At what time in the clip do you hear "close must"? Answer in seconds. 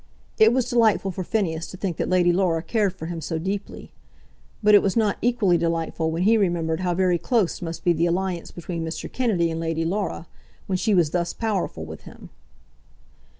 7.19-7.83